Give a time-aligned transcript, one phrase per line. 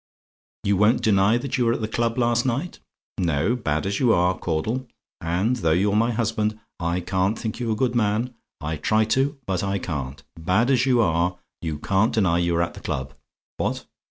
[0.63, 2.79] You won't deny that you were at the club last night?
[3.19, 4.87] No, bad as you are, Caudle
[5.21, 9.25] and though you're my husband, I can't think you a good man; I try to
[9.33, 12.79] do, but I can't bad as you are, you can't deny you were at the
[12.79, 13.13] club.
[13.57, 13.85] What?